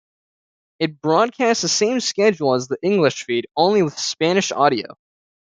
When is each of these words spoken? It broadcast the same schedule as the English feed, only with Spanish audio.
It 0.79 0.99
broadcast 0.99 1.61
the 1.61 1.67
same 1.69 1.99
schedule 1.99 2.55
as 2.55 2.67
the 2.67 2.79
English 2.81 3.23
feed, 3.25 3.45
only 3.55 3.83
with 3.83 3.99
Spanish 3.99 4.51
audio. 4.51 4.97